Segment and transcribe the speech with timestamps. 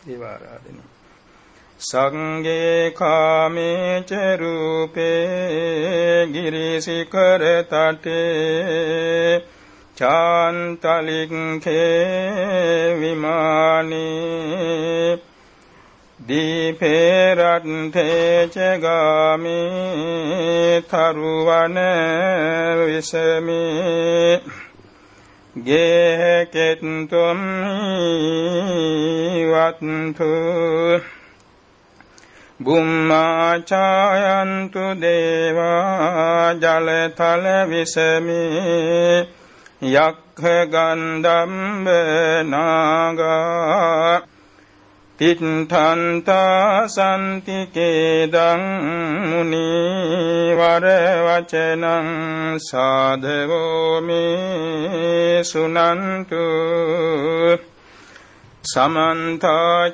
[0.00, 0.82] දේවාරාධනයි
[1.80, 9.42] සංගේ කාමේ ච රූපේ ගිරිසිකර තටේ
[9.96, 11.80] චාන්තලික්ඛේ
[13.00, 15.18] විමානේ
[16.20, 21.78] දීපේ රත්ථේ ච ගාමේ තරුවන
[22.80, 24.40] විසමේ
[25.58, 27.40] ගේ කෙත්තුම්
[29.50, 30.32] වත්තු
[32.60, 33.64] බුම්මාචායන්තු
[35.00, 39.18] දේවා ජලතල විසමේ
[39.98, 41.86] යක්ඛ ගන්ධම්බ
[42.44, 44.14] නාගා
[45.18, 48.60] තිත්තන්තා සන්තිකේදං
[49.24, 50.84] මුනි වර
[51.24, 56.36] වචනං සාධවෝ මේ සුනන්තු
[58.64, 59.42] සමන්ත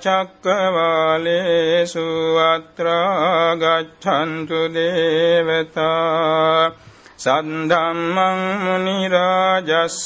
[0.03, 2.07] චක්කවාලේසු
[2.45, 6.71] අත්‍රා ගච්ඡන්තු දේවතා
[7.25, 9.99] සද්ධම්මං මුනි රාජස්ස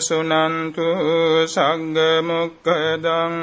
[0.00, 0.86] සුනන්තු
[1.46, 3.34] සග්ග මොක්කදං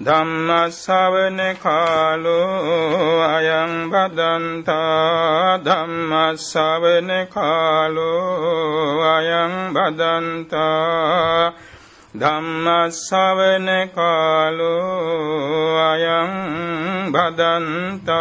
[0.00, 11.52] ධම්ම ශවන කාලෝ අයං බදන්තා ධම්ම ශවන කාලෝ අයං බදන්තා
[12.14, 16.32] ධම්මස්සවන කාලෝ අයං
[17.12, 18.18] බදන්තා